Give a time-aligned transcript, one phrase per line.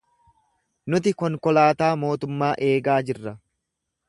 [0.93, 3.37] Nuti konkolaataa mootummaa eegaa jirra.